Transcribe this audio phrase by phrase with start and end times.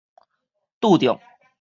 [0.81, 1.19] 拄著